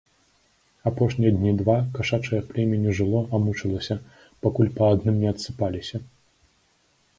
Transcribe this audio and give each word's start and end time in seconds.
Апошнія 0.91 1.31
дні 1.35 1.51
два 1.59 1.75
кашачае 1.97 2.39
племя 2.49 2.79
не 2.87 2.95
жыло, 3.01 3.21
а 3.33 3.41
мучылася, 3.45 3.95
пакуль 4.49 4.75
па 4.79 4.91
адным 4.97 5.15
не 5.27 5.37
адсыпаліся. 5.37 6.05